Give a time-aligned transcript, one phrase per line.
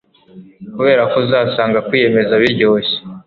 [0.75, 2.97] kuberako uzasanga kwiyemeza biryoshye